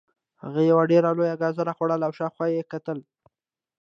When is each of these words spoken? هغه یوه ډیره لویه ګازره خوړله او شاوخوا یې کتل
هغه 0.43 0.61
یوه 0.69 0.83
ډیره 0.91 1.09
لویه 1.17 1.35
ګازره 1.43 1.73
خوړله 1.77 2.03
او 2.07 2.13
شاوخوا 2.17 2.45
یې 2.55 2.69
کتل 2.71 2.99